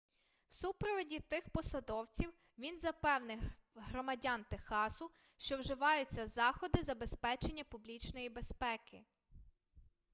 в 0.47 0.53
супроводі 0.53 1.19
тих 1.19 1.49
посадовців 1.49 2.33
він 2.57 2.79
запевнив 2.79 3.39
громадян 3.75 4.45
техасу 4.49 5.11
що 5.37 5.57
вживаються 5.57 6.25
заходи 6.25 6.83
забезпечення 6.83 7.63
публічної 7.63 8.29
безпеки 8.29 9.03